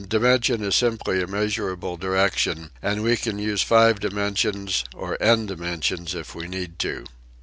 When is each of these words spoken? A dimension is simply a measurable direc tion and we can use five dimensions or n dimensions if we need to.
A 0.01 0.03
dimension 0.07 0.63
is 0.63 0.73
simply 0.75 1.21
a 1.21 1.27
measurable 1.27 1.95
direc 1.95 2.35
tion 2.35 2.71
and 2.81 3.03
we 3.03 3.15
can 3.15 3.37
use 3.37 3.61
five 3.61 3.99
dimensions 3.99 4.83
or 4.95 5.15
n 5.21 5.45
dimensions 5.45 6.15
if 6.15 6.33
we 6.33 6.47
need 6.47 6.79
to. 6.79 7.05